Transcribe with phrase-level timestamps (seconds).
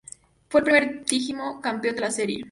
[0.49, 2.39] Fue el primer digimon campeón de la serie.